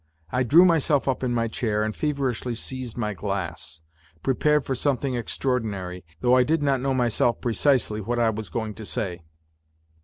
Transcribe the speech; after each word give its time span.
I 0.31 0.41
drew 0.41 0.65
myself 0.65 1.07
up 1.07 1.21
in 1.21 1.31
my 1.31 1.47
chair 1.47 1.83
and 1.83 1.93
feverislily 1.95 2.55
seized 2.57 2.97
my 2.97 3.13
glass, 3.13 3.83
prepared 4.23 4.65
for 4.65 4.73
something 4.73 5.13
extraordinary, 5.15 6.03
though 6.21 6.35
I 6.35 6.43
did 6.43 6.63
not 6.63 6.81
know 6.81 6.95
myself 6.95 7.39
precisely 7.39 8.01
wh. 8.01 8.17
I 8.17 8.31
was 8.31 8.49
going 8.49 8.73
to 8.73 8.85
say. 8.87 9.21